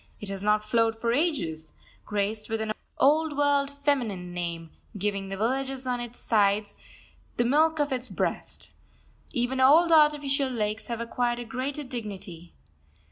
[0.19, 1.73] It has not flowed for ages,
[2.07, 6.75] graced with an old world feminine name, giving the villages on its sides
[7.37, 8.71] the milk of its breast.
[9.31, 12.51] Even old artificial lakes have acquired a greater dignity.